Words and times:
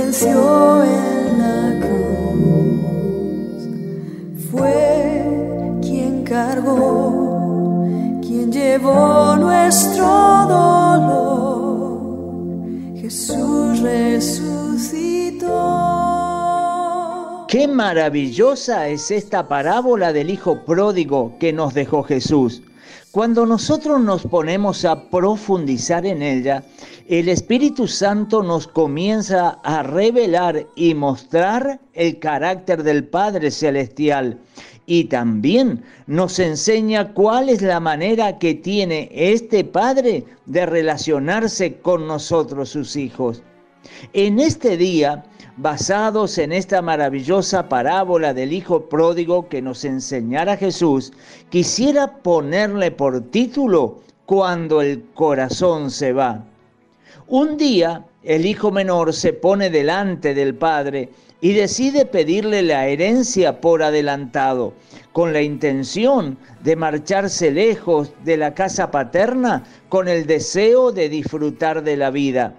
venció 0.00 0.82
en 0.84 1.38
la 1.38 1.78
cruz. 1.86 3.62
Fue 4.50 5.78
quien 5.82 6.24
cargó, 6.24 7.84
quien 8.22 8.50
llevó 8.50 9.36
nuestro 9.36 10.06
dolor. 10.48 12.00
Jesús 12.96 13.80
resucitó. 13.80 15.46
Qué 17.48 17.68
maravillosa 17.68 18.88
es 18.88 19.10
esta 19.10 19.48
parábola 19.48 20.12
del 20.12 20.30
Hijo 20.30 20.64
Pródigo 20.64 21.36
que 21.38 21.52
nos 21.52 21.74
dejó 21.74 22.02
Jesús. 22.04 22.62
Cuando 23.10 23.46
nosotros 23.46 24.00
nos 24.00 24.22
ponemos 24.22 24.84
a 24.84 25.08
profundizar 25.10 26.06
en 26.06 26.22
ella, 26.22 26.62
el 27.08 27.28
Espíritu 27.28 27.88
Santo 27.88 28.42
nos 28.42 28.68
comienza 28.68 29.58
a 29.64 29.82
revelar 29.82 30.66
y 30.76 30.94
mostrar 30.94 31.80
el 31.92 32.18
carácter 32.18 32.82
del 32.82 33.04
Padre 33.04 33.50
Celestial 33.50 34.38
y 34.86 35.04
también 35.04 35.84
nos 36.08 36.38
enseña 36.40 37.12
cuál 37.14 37.48
es 37.48 37.62
la 37.62 37.78
manera 37.78 38.38
que 38.38 38.54
tiene 38.54 39.08
este 39.12 39.62
Padre 39.62 40.24
de 40.46 40.66
relacionarse 40.66 41.78
con 41.78 42.08
nosotros, 42.08 42.70
sus 42.70 42.96
hijos. 42.96 43.42
En 44.12 44.40
este 44.40 44.76
día, 44.76 45.24
basados 45.56 46.38
en 46.38 46.52
esta 46.52 46.82
maravillosa 46.82 47.68
parábola 47.68 48.34
del 48.34 48.52
Hijo 48.52 48.88
Pródigo 48.88 49.48
que 49.48 49.62
nos 49.62 49.84
enseñara 49.84 50.56
Jesús, 50.56 51.12
quisiera 51.48 52.18
ponerle 52.18 52.90
por 52.90 53.20
título 53.30 54.00
Cuando 54.26 54.80
el 54.82 55.04
corazón 55.14 55.90
se 55.90 56.12
va. 56.12 56.44
Un 57.26 57.56
día 57.56 58.04
el 58.22 58.44
hijo 58.44 58.70
menor 58.70 59.14
se 59.14 59.32
pone 59.32 59.70
delante 59.70 60.34
del 60.34 60.54
padre 60.54 61.08
y 61.40 61.52
decide 61.52 62.04
pedirle 62.04 62.62
la 62.62 62.86
herencia 62.86 63.60
por 63.60 63.82
adelantado, 63.82 64.74
con 65.12 65.32
la 65.32 65.40
intención 65.40 66.36
de 66.62 66.76
marcharse 66.76 67.50
lejos 67.50 68.12
de 68.24 68.36
la 68.36 68.54
casa 68.54 68.90
paterna 68.90 69.64
con 69.88 70.06
el 70.08 70.26
deseo 70.26 70.92
de 70.92 71.08
disfrutar 71.08 71.82
de 71.82 71.96
la 71.96 72.10
vida. 72.10 72.54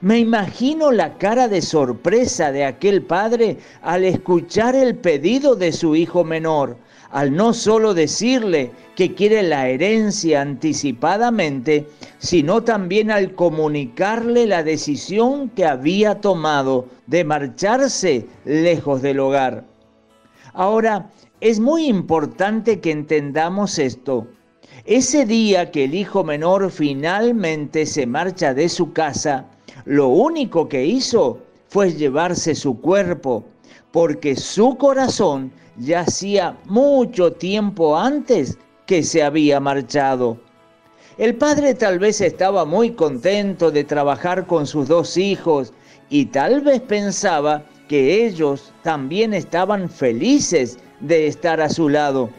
Me 0.00 0.18
imagino 0.18 0.92
la 0.92 1.18
cara 1.18 1.48
de 1.48 1.60
sorpresa 1.60 2.52
de 2.52 2.64
aquel 2.64 3.02
padre 3.02 3.58
al 3.82 4.04
escuchar 4.04 4.74
el 4.76 4.96
pedido 4.96 5.56
de 5.56 5.72
su 5.72 5.96
hijo 5.96 6.24
menor 6.24 6.76
al 7.10 7.34
no 7.34 7.54
solo 7.54 7.94
decirle 7.94 8.70
que 8.94 9.14
quiere 9.14 9.42
la 9.42 9.68
herencia 9.68 10.42
anticipadamente, 10.42 11.86
sino 12.18 12.62
también 12.62 13.10
al 13.10 13.34
comunicarle 13.34 14.46
la 14.46 14.62
decisión 14.62 15.48
que 15.50 15.64
había 15.64 16.20
tomado 16.20 16.86
de 17.06 17.24
marcharse 17.24 18.26
lejos 18.44 19.00
del 19.00 19.20
hogar. 19.20 19.64
Ahora, 20.52 21.10
es 21.40 21.60
muy 21.60 21.86
importante 21.86 22.80
que 22.80 22.90
entendamos 22.90 23.78
esto. 23.78 24.26
Ese 24.84 25.24
día 25.24 25.70
que 25.70 25.84
el 25.84 25.94
hijo 25.94 26.24
menor 26.24 26.70
finalmente 26.70 27.86
se 27.86 28.06
marcha 28.06 28.54
de 28.54 28.68
su 28.68 28.92
casa, 28.92 29.46
lo 29.84 30.08
único 30.08 30.68
que 30.68 30.84
hizo 30.84 31.38
fue 31.68 31.92
llevarse 31.92 32.54
su 32.54 32.80
cuerpo, 32.80 33.44
porque 33.92 34.36
su 34.36 34.76
corazón 34.76 35.52
ya 35.76 36.00
hacía 36.00 36.58
mucho 36.64 37.32
tiempo 37.32 37.96
antes 37.96 38.58
que 38.86 39.02
se 39.02 39.22
había 39.22 39.60
marchado. 39.60 40.38
El 41.18 41.34
padre 41.34 41.74
tal 41.74 41.98
vez 41.98 42.20
estaba 42.20 42.64
muy 42.64 42.92
contento 42.92 43.70
de 43.70 43.84
trabajar 43.84 44.46
con 44.46 44.66
sus 44.66 44.88
dos 44.88 45.16
hijos 45.16 45.72
y 46.10 46.26
tal 46.26 46.60
vez 46.60 46.80
pensaba 46.80 47.64
que 47.88 48.26
ellos 48.26 48.72
también 48.82 49.34
estaban 49.34 49.90
felices 49.90 50.78
de 51.00 51.26
estar 51.26 51.60
a 51.60 51.68
su 51.68 51.88
lado. 51.88 52.30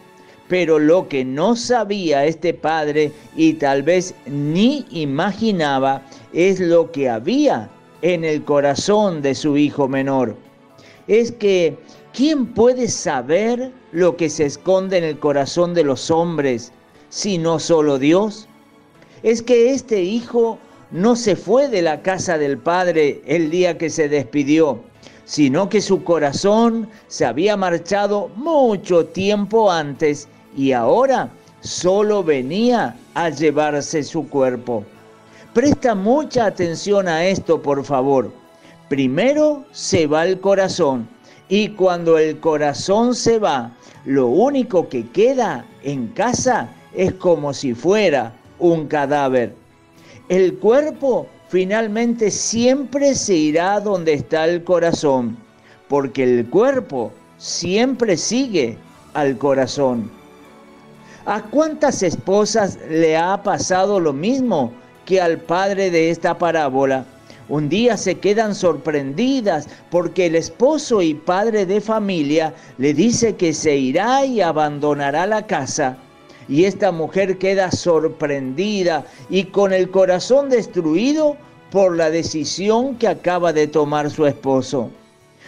Pero 0.50 0.80
lo 0.80 1.08
que 1.08 1.24
no 1.24 1.56
sabía 1.56 2.26
este 2.26 2.54
padre 2.54 3.14
y 3.38 3.54
tal 3.54 3.84
vez 3.84 4.14
ni 4.26 4.86
imaginaba 4.92 6.02
es 6.34 6.60
lo 6.60 6.92
que 6.92 7.10
había 7.10 7.70
en 8.02 8.26
el 8.26 8.44
corazón 8.44 9.22
de 9.22 9.34
su 9.34 9.56
hijo 9.56 9.88
menor. 9.88 10.36
Es 11.08 11.32
que 11.32 11.78
¿Quién 12.14 12.48
puede 12.48 12.88
saber 12.88 13.72
lo 13.92 14.18
que 14.18 14.30
se 14.30 14.46
esconde 14.46 14.98
en 14.98 15.04
el 15.04 15.20
corazón 15.20 15.74
de 15.74 15.84
los 15.84 16.10
hombres 16.10 16.72
si 17.10 17.38
no 17.38 17.60
solo 17.60 18.00
Dios? 18.00 18.48
Es 19.22 19.44
que 19.44 19.72
este 19.72 20.02
hijo 20.02 20.58
no 20.92 21.16
se 21.16 21.36
fue 21.36 21.68
de 21.68 21.84
la 21.84 22.02
casa 22.02 22.38
del 22.38 22.58
Padre 22.58 23.22
el 23.26 23.52
día 23.52 23.78
que 23.78 23.92
se 23.92 24.10
despidió, 24.10 24.82
sino 25.24 25.70
que 25.70 25.82
su 25.82 26.04
corazón 26.04 26.90
se 27.08 27.26
había 27.26 27.56
marchado 27.56 28.30
mucho 28.36 29.06
tiempo 29.06 29.72
antes 29.72 30.28
y 30.56 30.72
ahora 30.72 31.30
solo 31.62 32.24
venía 32.24 32.96
a 33.14 33.30
llevarse 33.30 34.04
su 34.04 34.28
cuerpo. 34.28 34.84
Presta 35.54 35.96
mucha 35.96 36.46
atención 36.46 37.08
a 37.08 37.26
esto, 37.26 37.62
por 37.62 37.84
favor. 37.84 38.32
Primero 38.88 39.66
se 39.72 40.08
va 40.08 40.26
el 40.26 40.40
corazón 40.40 41.08
y 41.48 41.70
cuando 41.70 42.18
el 42.18 42.40
corazón 42.40 43.16
se 43.16 43.40
va, 43.40 43.72
lo 44.06 44.28
único 44.28 44.88
que 44.88 45.08
queda 45.10 45.66
en 45.84 46.08
casa 46.10 46.70
es 46.94 47.14
como 47.14 47.54
si 47.54 47.74
fuera 47.74 48.34
un 48.60 48.88
cadáver. 48.88 49.54
El 50.30 50.58
cuerpo 50.58 51.28
finalmente 51.50 52.30
siempre 52.30 53.16
se 53.16 53.36
irá 53.36 53.80
donde 53.80 54.14
está 54.14 54.46
el 54.46 54.64
corazón, 54.64 55.38
porque 55.88 56.24
el 56.24 56.50
cuerpo 56.50 57.12
siempre 57.38 58.16
sigue 58.16 58.78
al 59.14 59.38
corazón. 59.38 60.19
¿A 61.30 61.44
cuántas 61.44 62.02
esposas 62.02 62.80
le 62.90 63.16
ha 63.16 63.44
pasado 63.44 64.00
lo 64.00 64.14
mismo 64.14 64.72
que 65.06 65.22
al 65.22 65.38
padre 65.38 65.92
de 65.92 66.10
esta 66.10 66.36
parábola? 66.40 67.06
Un 67.50 67.70
día 67.70 67.98
se 67.98 68.16
quedan 68.18 68.56
sorprendidas 68.56 69.68
porque 69.92 70.26
el 70.26 70.34
esposo 70.34 71.04
y 71.04 71.14
padre 71.14 71.68
de 71.68 71.82
familia 71.82 72.56
le 72.80 72.96
dice 72.96 73.36
que 73.36 73.54
se 73.54 73.76
irá 73.76 74.26
y 74.26 74.42
abandonará 74.42 75.28
la 75.28 75.46
casa. 75.46 75.98
Y 76.48 76.64
esta 76.64 76.92
mujer 76.92 77.38
queda 77.38 77.70
sorprendida 77.72 79.06
y 79.30 79.44
con 79.44 79.72
el 79.72 79.92
corazón 79.92 80.50
destruido 80.50 81.38
por 81.70 81.96
la 81.96 82.10
decisión 82.10 82.96
que 82.96 83.08
acaba 83.08 83.54
de 83.54 83.68
tomar 83.68 84.10
su 84.10 84.26
esposo. 84.26 84.90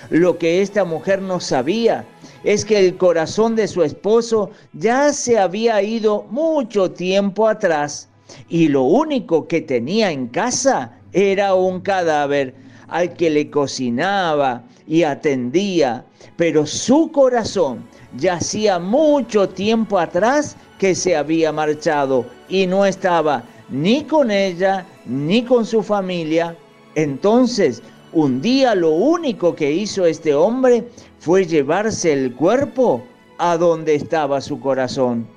Lo 0.09 0.37
que 0.37 0.61
esta 0.61 0.83
mujer 0.83 1.21
no 1.21 1.39
sabía 1.39 2.05
es 2.43 2.65
que 2.65 2.79
el 2.79 2.97
corazón 2.97 3.55
de 3.55 3.67
su 3.67 3.83
esposo 3.83 4.49
ya 4.73 5.13
se 5.13 5.37
había 5.37 5.81
ido 5.81 6.25
mucho 6.29 6.91
tiempo 6.91 7.47
atrás 7.47 8.09
y 8.49 8.67
lo 8.67 8.83
único 8.83 9.47
que 9.47 9.61
tenía 9.61 10.11
en 10.11 10.27
casa 10.27 10.97
era 11.13 11.53
un 11.53 11.81
cadáver 11.81 12.55
al 12.87 13.13
que 13.13 13.29
le 13.29 13.49
cocinaba 13.49 14.63
y 14.87 15.03
atendía, 15.03 16.03
pero 16.35 16.65
su 16.65 17.11
corazón 17.11 17.85
ya 18.17 18.35
hacía 18.35 18.79
mucho 18.79 19.47
tiempo 19.47 19.97
atrás 19.97 20.57
que 20.77 20.95
se 20.95 21.15
había 21.15 21.51
marchado 21.51 22.25
y 22.49 22.67
no 22.67 22.85
estaba 22.85 23.43
ni 23.69 24.03
con 24.03 24.31
ella 24.31 24.85
ni 25.05 25.43
con 25.43 25.65
su 25.65 25.81
familia. 25.81 26.55
Entonces, 26.95 27.81
un 28.13 28.41
día 28.41 28.75
lo 28.75 28.91
único 28.91 29.55
que 29.55 29.71
hizo 29.71 30.05
este 30.05 30.33
hombre 30.33 30.87
fue 31.19 31.45
llevarse 31.45 32.11
el 32.11 32.35
cuerpo 32.35 33.03
a 33.37 33.57
donde 33.57 33.95
estaba 33.95 34.41
su 34.41 34.59
corazón. 34.59 35.27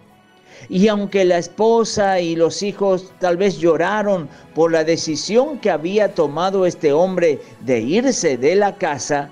Y 0.69 0.89
aunque 0.89 1.25
la 1.25 1.39
esposa 1.39 2.21
y 2.21 2.37
los 2.37 2.63
hijos 2.63 3.13
tal 3.19 3.37
vez 3.37 3.59
lloraron 3.59 4.29
por 4.55 4.73
la 4.73 4.85
decisión 4.85 5.59
que 5.59 5.71
había 5.71 6.15
tomado 6.15 6.65
este 6.67 6.93
hombre 6.93 7.41
de 7.61 7.81
irse 7.81 8.37
de 8.37 8.55
la 8.55 8.77
casa, 8.77 9.31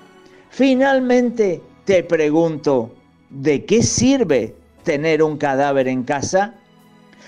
finalmente 0.49 1.61
te 1.85 2.03
pregunto, 2.03 2.91
¿de 3.29 3.65
qué 3.65 3.81
sirve 3.83 4.55
tener 4.83 5.23
un 5.23 5.37
cadáver 5.37 5.87
en 5.87 6.03
casa? 6.03 6.53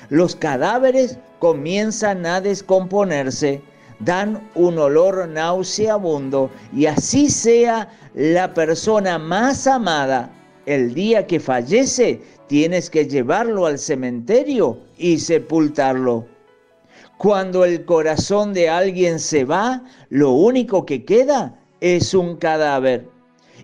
Los 0.09 0.35
cadáveres 0.35 1.17
comienzan 1.39 2.25
a 2.25 2.41
descomponerse, 2.41 3.61
dan 3.99 4.49
un 4.55 4.77
olor 4.77 5.27
nauseabundo 5.27 6.49
y 6.73 6.85
así 6.85 7.29
sea 7.29 7.89
la 8.13 8.53
persona 8.53 9.17
más 9.17 9.67
amada, 9.67 10.31
el 10.65 10.93
día 10.93 11.27
que 11.27 11.39
fallece 11.39 12.21
tienes 12.47 12.89
que 12.89 13.07
llevarlo 13.07 13.65
al 13.65 13.79
cementerio 13.79 14.79
y 14.97 15.19
sepultarlo. 15.19 16.25
Cuando 17.17 17.63
el 17.63 17.85
corazón 17.85 18.53
de 18.53 18.69
alguien 18.69 19.19
se 19.19 19.45
va, 19.45 19.83
lo 20.09 20.31
único 20.31 20.85
que 20.85 21.05
queda 21.05 21.57
es 21.79 22.13
un 22.13 22.35
cadáver. 22.35 23.07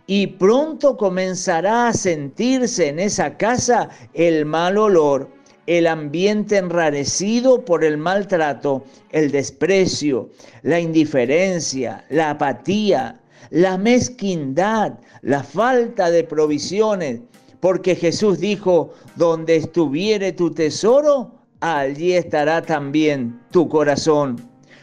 Y 0.07 0.27
pronto 0.27 0.97
comenzará 0.97 1.89
a 1.89 1.93
sentirse 1.93 2.87
en 2.87 2.99
esa 2.99 3.37
casa 3.37 3.89
el 4.13 4.45
mal 4.45 4.77
olor, 4.77 5.29
el 5.77 5.87
ambiente 5.87 6.57
enrarecido 6.57 7.63
por 7.63 7.85
el 7.85 7.97
maltrato, 7.97 8.83
el 9.11 9.31
desprecio, 9.31 10.29
la 10.63 10.81
indiferencia, 10.81 12.03
la 12.09 12.31
apatía, 12.31 13.21
la 13.51 13.77
mezquindad, 13.77 14.99
la 15.21 15.43
falta 15.43 16.11
de 16.11 16.25
provisiones, 16.25 17.21
porque 17.61 17.95
Jesús 17.95 18.39
dijo, 18.39 18.91
donde 19.15 19.55
estuviere 19.55 20.33
tu 20.33 20.51
tesoro, 20.51 21.31
allí 21.61 22.15
estará 22.15 22.61
también 22.61 23.39
tu 23.51 23.69
corazón. 23.69 24.41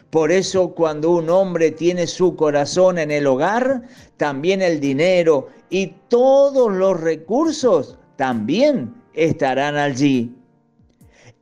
Por 0.08 0.32
eso 0.32 0.70
cuando 0.70 1.10
un 1.10 1.28
hombre 1.28 1.70
tiene 1.70 2.06
su 2.06 2.34
corazón 2.34 2.96
en 2.96 3.10
el 3.10 3.26
hogar, 3.26 3.82
también 4.16 4.62
el 4.62 4.80
dinero 4.80 5.48
y 5.68 5.88
todos 6.08 6.72
los 6.72 6.98
recursos 6.98 7.98
también 8.16 8.94
estarán 9.12 9.76
allí. 9.76 10.34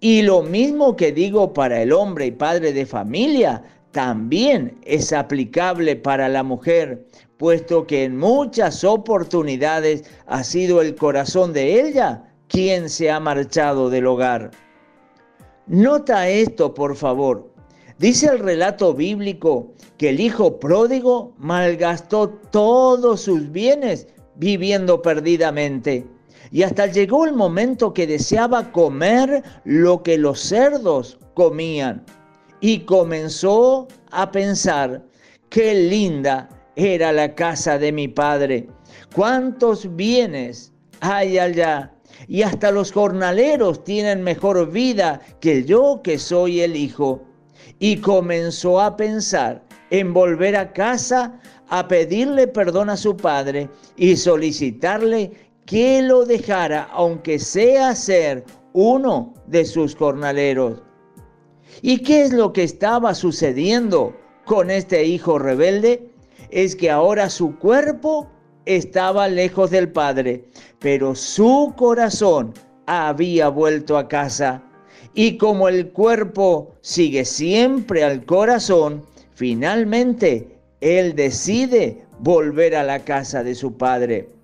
Y 0.08 0.23
lo 0.23 0.41
mismo 0.41 0.94
que 0.94 1.11
digo 1.11 1.53
para 1.53 1.82
el 1.82 1.93
hombre 1.93 2.26
y 2.26 2.31
padre 2.31 2.73
de 2.73 2.87
familia, 2.87 3.64
también 3.91 4.79
es 4.85 5.12
aplicable 5.12 5.97
para 5.97 6.29
la 6.29 6.44
mujer, 6.44 7.08
puesto 7.38 7.88
que 7.88 8.05
en 8.05 8.17
muchas 8.17 8.85
oportunidades 8.85 10.05
ha 10.26 10.44
sido 10.44 10.81
el 10.81 10.94
corazón 10.94 11.53
de 11.53 11.81
ella 11.81 12.23
quien 12.47 12.88
se 12.88 13.11
ha 13.11 13.19
marchado 13.19 13.91
del 13.91 14.06
hogar. 14.06 14.53
Nota 15.67 16.29
esto, 16.29 16.73
por 16.73 16.94
favor. 16.94 17.50
Dice 17.99 18.29
el 18.29 18.38
relato 18.38 18.94
bíblico 18.94 19.73
que 19.99 20.11
el 20.11 20.20
hijo 20.20 20.61
pródigo 20.61 21.35
malgastó 21.37 22.29
todos 22.29 23.23
sus 23.23 23.50
bienes 23.50 24.06
viviendo 24.37 25.03
perdidamente. 25.03 26.06
Y 26.56 26.62
hasta 26.62 26.87
llegó 26.87 27.26
el 27.26 27.35
momento 27.35 27.93
que 27.93 28.06
deseaba 28.06 28.73
comer 28.73 29.43
lo 29.64 30.03
que 30.03 30.17
los 30.17 30.41
cerdos 30.41 31.19
comían. 31.35 32.03
Y 32.62 32.87
comenzó 32.87 33.88
a 34.11 34.32
pensar, 34.32 35.05
qué 35.50 35.75
linda 35.75 36.49
era 36.75 37.12
la 37.12 37.35
casa 37.35 37.79
de 37.79 37.93
mi 37.93 38.08
padre, 38.08 38.70
cuántos 39.14 39.94
bienes 39.97 40.73
hay 41.00 41.38
allá. 41.38 41.93
Y 42.26 42.41
hasta 42.41 42.70
los 42.70 42.91
jornaleros 42.91 43.85
tienen 43.85 44.23
mejor 44.23 44.70
vida 44.73 45.20
que 45.41 45.62
yo 45.62 46.00
que 46.03 46.19
soy 46.19 46.62
el 46.62 46.75
hijo. 46.75 47.23
Y 47.81 47.99
comenzó 47.99 48.81
a 48.81 48.97
pensar 48.97 49.62
en 49.91 50.14
volver 50.14 50.56
a 50.56 50.73
casa 50.73 51.38
a 51.69 51.88
pedirle 51.88 52.47
perdón 52.47 52.91
a 52.91 52.97
su 52.97 53.17
padre 53.17 53.69
y 53.97 54.17
solicitarle 54.17 55.32
que 55.66 56.00
lo 56.00 56.24
dejara, 56.24 56.84
aunque 56.92 57.38
sea 57.38 57.94
ser 57.94 58.44
uno 58.72 59.34
de 59.46 59.64
sus 59.64 59.96
jornaleros. 59.96 60.82
¿Y 61.82 61.98
qué 61.98 62.22
es 62.22 62.32
lo 62.32 62.52
que 62.52 62.62
estaba 62.62 63.14
sucediendo 63.14 64.16
con 64.44 64.70
este 64.70 65.04
hijo 65.04 65.38
rebelde? 65.38 66.08
Es 66.50 66.76
que 66.76 66.90
ahora 66.90 67.28
su 67.28 67.58
cuerpo 67.58 68.30
estaba 68.64 69.28
lejos 69.28 69.70
del 69.70 69.90
Padre, 69.90 70.44
pero 70.78 71.14
su 71.14 71.74
corazón 71.76 72.54
había 72.86 73.48
vuelto 73.48 73.98
a 73.98 74.08
casa. 74.08 74.62
Y 75.14 75.36
como 75.36 75.69
el 75.69 75.90
cuerpo 75.92 76.74
sigue 76.80 77.24
siempre 77.24 78.04
al 78.04 78.24
corazón, 78.24 79.04
finalmente 79.32 80.60
él 80.80 81.16
decide 81.16 82.06
volver 82.20 82.76
a 82.76 82.84
la 82.84 83.00
casa 83.00 83.42
de 83.42 83.54
su 83.54 83.76
Padre. 83.76 84.35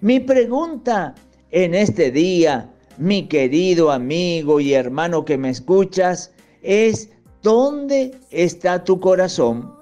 Mi 0.00 0.20
pregunta 0.20 1.14
en 1.50 1.74
este 1.74 2.10
día, 2.10 2.70
mi 2.98 3.26
querido 3.28 3.90
amigo 3.90 4.60
y 4.60 4.74
hermano 4.74 5.24
que 5.24 5.38
me 5.38 5.48
escuchas, 5.48 6.32
es 6.62 7.08
¿dónde 7.42 8.14
está 8.30 8.84
tu 8.84 9.00
corazón? 9.00 9.74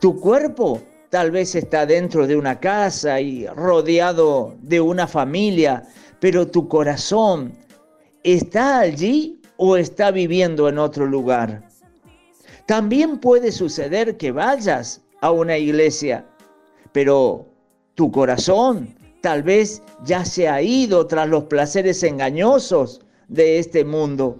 Tu 0.00 0.18
cuerpo 0.20 0.80
tal 1.08 1.32
vez 1.32 1.56
está 1.56 1.86
dentro 1.86 2.28
de 2.28 2.36
una 2.36 2.60
casa 2.60 3.20
y 3.20 3.46
rodeado 3.48 4.54
de 4.62 4.80
una 4.80 5.08
familia, 5.08 5.82
pero 6.20 6.46
tu 6.46 6.68
corazón 6.68 7.52
está 8.22 8.78
allí 8.78 9.40
o 9.56 9.76
está 9.76 10.12
viviendo 10.12 10.68
en 10.68 10.78
otro 10.78 11.04
lugar. 11.04 11.68
También 12.66 13.18
puede 13.18 13.50
suceder 13.50 14.16
que 14.16 14.30
vayas 14.30 15.02
a 15.20 15.32
una 15.32 15.58
iglesia, 15.58 16.24
pero 16.92 17.46
tu 17.96 18.12
corazón 18.12 18.99
tal 19.20 19.42
vez 19.42 19.82
ya 20.04 20.24
se 20.24 20.48
ha 20.48 20.62
ido 20.62 21.06
tras 21.06 21.28
los 21.28 21.44
placeres 21.44 22.02
engañosos 22.02 23.00
de 23.28 23.58
este 23.58 23.84
mundo. 23.84 24.38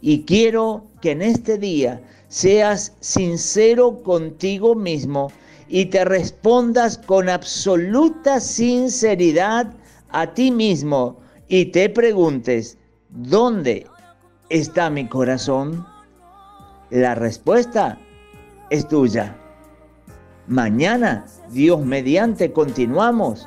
Y 0.00 0.24
quiero 0.24 0.84
que 1.00 1.12
en 1.12 1.22
este 1.22 1.58
día 1.58 2.00
seas 2.28 2.94
sincero 3.00 4.02
contigo 4.02 4.74
mismo 4.74 5.32
y 5.68 5.86
te 5.86 6.04
respondas 6.04 6.98
con 6.98 7.28
absoluta 7.28 8.40
sinceridad 8.40 9.74
a 10.10 10.32
ti 10.34 10.50
mismo 10.50 11.18
y 11.48 11.66
te 11.66 11.88
preguntes, 11.88 12.78
¿dónde 13.10 13.86
está 14.50 14.90
mi 14.90 15.06
corazón? 15.06 15.86
La 16.90 17.14
respuesta 17.14 17.98
es 18.70 18.86
tuya. 18.88 19.36
Mañana, 20.46 21.26
Dios 21.50 21.84
mediante, 21.84 22.52
continuamos 22.52 23.46